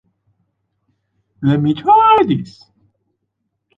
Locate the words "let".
1.43-1.61